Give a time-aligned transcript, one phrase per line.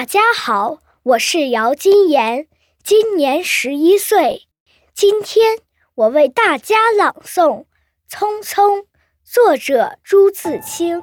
[0.00, 2.46] 大家好，我是姚金妍，
[2.82, 4.46] 今年十一岁。
[4.94, 5.58] 今天
[5.94, 7.64] 我为大家朗诵
[8.10, 8.78] 《匆匆》，
[9.22, 11.02] 作者朱自清。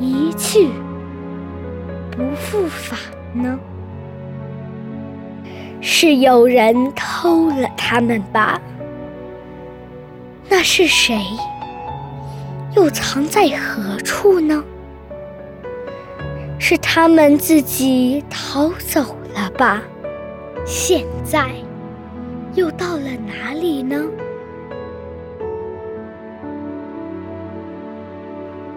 [0.00, 0.68] 一去
[2.10, 2.98] 不复返
[3.34, 3.58] 呢？
[5.82, 8.60] 是有人偷了他们吧？
[10.48, 11.16] 那是谁？
[12.74, 14.64] 又藏在何处呢？
[16.58, 19.82] 是他们自己逃走了吧？
[20.64, 21.50] 现在
[22.54, 24.02] 又到了哪里呢？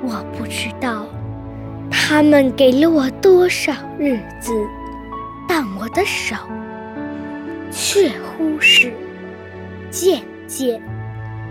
[0.04, 1.06] 我不知道
[1.90, 4.52] 他们给了我多少日子，
[5.48, 6.36] 但我的手
[7.72, 8.92] 却乎是
[9.90, 10.82] 渐渐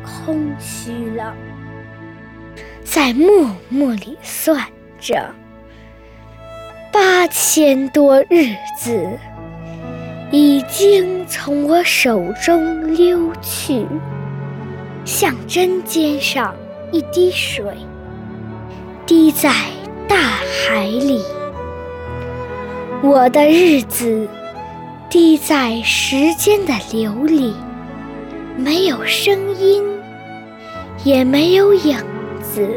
[0.04, 1.34] 空虚了。
[2.84, 4.60] 在默默里算
[5.00, 5.34] 着，
[6.92, 9.18] 八千多日子
[10.30, 13.86] 已经从我手中溜去，
[15.06, 16.54] 像针尖上
[16.90, 17.64] 一滴水。
[19.04, 19.50] 滴在
[20.08, 21.20] 大海里，
[23.02, 24.28] 我的日子
[25.10, 27.52] 滴在时间的流里，
[28.56, 29.82] 没有声音，
[31.02, 31.98] 也没有影
[32.40, 32.68] 子。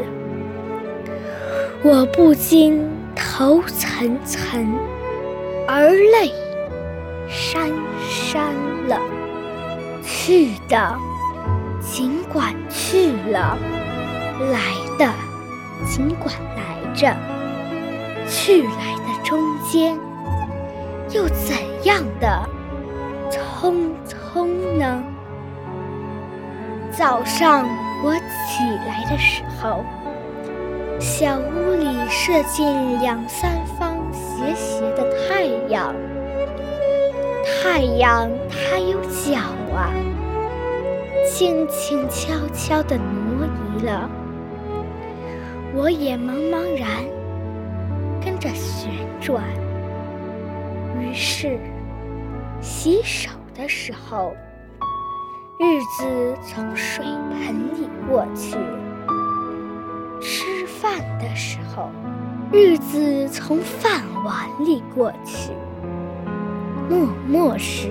[1.84, 2.84] 我不禁
[3.14, 4.66] 头涔涔，
[5.68, 6.32] 而泪
[7.30, 7.70] 潸
[8.10, 9.00] 潸了。
[10.04, 10.96] 去的
[11.80, 13.56] 尽管去了，
[14.50, 14.60] 来
[14.98, 15.08] 的。
[15.84, 17.14] 尽管来着，
[18.28, 19.96] 去来的中间，
[21.12, 22.48] 又怎样的
[23.30, 24.46] 匆匆
[24.78, 25.02] 呢？
[26.90, 27.66] 早上
[28.02, 29.84] 我起来的时候，
[30.98, 35.94] 小屋里射进两三方斜斜的太阳。
[37.62, 39.38] 太阳它有脚
[39.74, 39.92] 啊，
[41.30, 44.08] 轻轻悄悄地挪移了。
[45.78, 47.04] 我也茫茫然
[48.24, 49.44] 跟着旋转，
[50.98, 51.58] 于是
[52.62, 54.34] 洗手的时候，
[55.60, 58.56] 日子从水盆里过去；
[60.18, 61.90] 吃饭的时候，
[62.50, 65.52] 日子从饭碗里过去；
[66.88, 67.90] 默默时，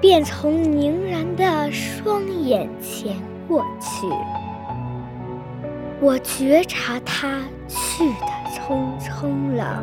[0.00, 3.16] 便从凝然的双眼前
[3.48, 4.06] 过去。
[5.98, 9.82] 我觉察他去的匆匆了，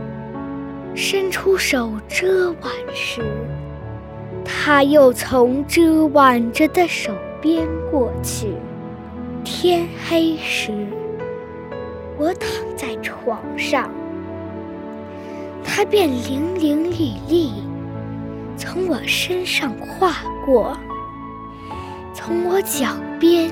[0.93, 3.23] 伸出手遮挽时，
[4.45, 8.53] 他又从遮挽着的手边过去。
[9.43, 10.71] 天黑时，
[12.17, 13.89] 我躺在床上，
[15.63, 17.49] 他便伶伶俐俐
[18.55, 20.13] 从我身上跨
[20.45, 20.77] 过，
[22.13, 23.51] 从我脚边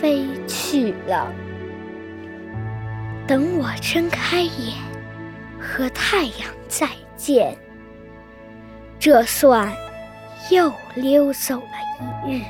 [0.00, 1.32] 飞去了。
[3.32, 4.76] 等我睁开眼，
[5.58, 7.56] 和太阳再见，
[8.98, 9.72] 这算
[10.50, 11.64] 又溜走了
[12.26, 12.42] 一日。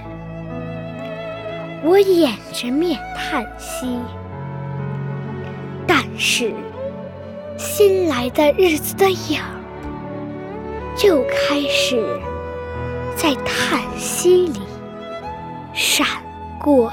[1.85, 3.97] 我掩着面叹息，
[5.87, 6.53] 但是
[7.57, 9.55] 新来的日子的影儿，
[11.05, 12.05] 又开始
[13.15, 14.61] 在叹息里
[15.73, 16.05] 闪
[16.59, 16.93] 过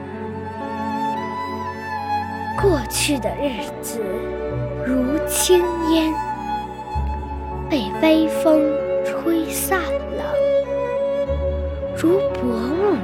[2.61, 3.99] 过去的日子
[4.85, 6.13] 如轻烟，
[7.67, 8.61] 被微风
[9.03, 10.23] 吹散了；
[11.97, 12.95] 如薄雾，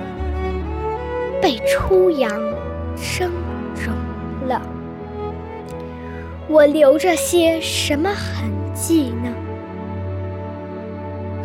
[1.41, 2.31] 被初阳
[2.95, 3.31] 生
[3.75, 4.61] 融了。
[6.47, 9.33] 我留着些什么痕迹呢？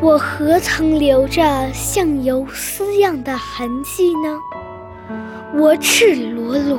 [0.03, 1.43] 我何曾留着
[1.73, 4.39] 像游丝样的痕迹呢？
[5.55, 6.79] 我赤裸裸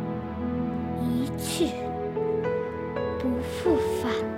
[1.09, 1.71] 一去
[3.19, 4.30] 不复返？